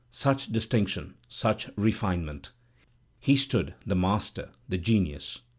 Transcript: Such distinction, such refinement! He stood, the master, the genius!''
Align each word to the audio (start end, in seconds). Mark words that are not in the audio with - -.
Such 0.09 0.47
distinction, 0.51 1.13
such 1.29 1.69
refinement! 1.77 2.49
He 3.19 3.37
stood, 3.37 3.75
the 3.85 3.93
master, 3.93 4.49
the 4.67 4.79
genius!'' 4.79 5.41